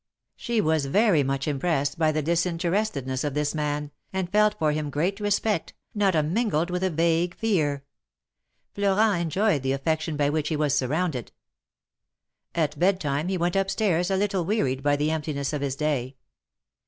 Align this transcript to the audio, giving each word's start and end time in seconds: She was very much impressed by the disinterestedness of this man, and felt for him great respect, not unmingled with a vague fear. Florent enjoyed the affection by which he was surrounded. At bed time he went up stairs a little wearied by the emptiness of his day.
She 0.35 0.61
was 0.61 0.87
very 0.87 1.21
much 1.21 1.47
impressed 1.47 1.99
by 1.99 2.11
the 2.11 2.23
disinterestedness 2.23 3.23
of 3.23 3.35
this 3.35 3.53
man, 3.53 3.91
and 4.11 4.31
felt 4.31 4.57
for 4.57 4.71
him 4.71 4.89
great 4.89 5.19
respect, 5.19 5.75
not 5.93 6.15
unmingled 6.15 6.71
with 6.71 6.83
a 6.83 6.89
vague 6.89 7.35
fear. 7.35 7.83
Florent 8.73 9.21
enjoyed 9.21 9.61
the 9.61 9.73
affection 9.73 10.17
by 10.17 10.31
which 10.31 10.49
he 10.49 10.55
was 10.55 10.73
surrounded. 10.73 11.31
At 12.55 12.79
bed 12.79 12.99
time 12.99 13.27
he 13.27 13.37
went 13.37 13.55
up 13.55 13.69
stairs 13.69 14.09
a 14.09 14.17
little 14.17 14.43
wearied 14.43 14.81
by 14.81 14.95
the 14.95 15.11
emptiness 15.11 15.53
of 15.53 15.61
his 15.61 15.75
day. 15.75 16.15